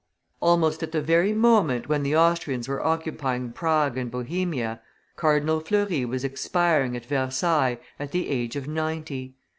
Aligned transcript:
Almost 0.39 0.81
at 0.81 0.93
the 0.93 1.01
very 1.03 1.31
moment 1.31 1.87
when 1.87 2.01
the 2.01 2.15
Austrians 2.17 2.67
were 2.67 2.83
occupying 2.83 3.51
Prague 3.51 3.99
and 3.99 4.09
Bohemia, 4.09 4.81
Cardinal 5.15 5.59
Fleury 5.59 6.05
was 6.05 6.23
expiring, 6.23 6.95
at 6.95 7.05
Versailles, 7.05 7.77
at 7.99 8.11
the 8.11 8.27
age 8.27 8.55
of 8.55 8.67
ninety. 8.67 9.35